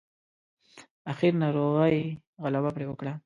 اخير 1.11 1.33
ناروغۍ 1.41 1.97
غلبه 2.43 2.69
پرې 2.75 2.85
وکړه. 2.89 3.13